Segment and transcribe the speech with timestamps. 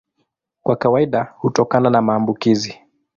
[0.63, 2.79] Kwa kawaida hutokana na maambukizi.